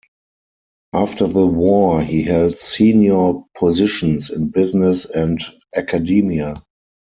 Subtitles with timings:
[0.95, 5.39] After the war he held senior positions in business and
[5.75, 6.55] academia.